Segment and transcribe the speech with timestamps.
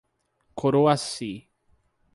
[0.57, 1.31] Coroaci